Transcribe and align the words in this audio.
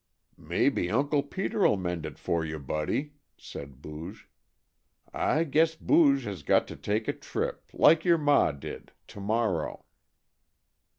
"Maybe 0.39 0.89
Uncle 0.89 1.21
Peter'll 1.21 1.77
mend 1.77 2.07
it 2.07 2.17
for 2.17 2.43
you, 2.43 2.57
Buddy," 2.57 3.13
said 3.37 3.83
Booge. 3.83 4.27
"I 5.13 5.43
guess 5.43 5.75
Booge 5.75 6.23
has 6.23 6.41
got 6.41 6.67
to 6.69 6.75
take 6.75 7.07
a 7.07 7.13
trip, 7.13 7.69
like 7.71 8.03
your 8.03 8.17
ma 8.17 8.51
did, 8.51 8.93
to 9.09 9.19
morrow." 9.19 9.85